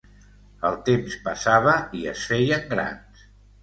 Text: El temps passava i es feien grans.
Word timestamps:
El 0.69 0.77
temps 0.87 1.19
passava 1.29 1.79
i 2.01 2.05
es 2.17 2.27
feien 2.35 2.69
grans. 2.77 3.27